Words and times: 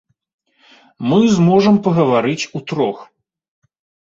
Мы 1.11 1.19
зможам 1.35 1.75
пагаварыць 1.89 2.49
утрох. 2.61 2.97